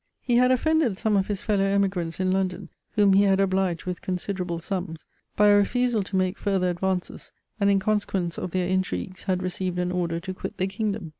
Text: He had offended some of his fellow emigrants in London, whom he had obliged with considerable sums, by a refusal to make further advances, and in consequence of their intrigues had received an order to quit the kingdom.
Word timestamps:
He 0.19 0.37
had 0.37 0.49
offended 0.49 0.97
some 0.97 1.15
of 1.15 1.27
his 1.27 1.43
fellow 1.43 1.63
emigrants 1.63 2.19
in 2.19 2.31
London, 2.31 2.71
whom 2.93 3.13
he 3.13 3.21
had 3.21 3.39
obliged 3.39 3.85
with 3.85 4.01
considerable 4.01 4.57
sums, 4.57 5.05
by 5.35 5.49
a 5.49 5.55
refusal 5.55 6.01
to 6.01 6.15
make 6.15 6.39
further 6.39 6.71
advances, 6.71 7.31
and 7.59 7.69
in 7.69 7.77
consequence 7.77 8.39
of 8.39 8.49
their 8.49 8.67
intrigues 8.67 9.25
had 9.25 9.43
received 9.43 9.77
an 9.77 9.91
order 9.91 10.19
to 10.19 10.33
quit 10.33 10.57
the 10.57 10.65
kingdom. 10.65 11.09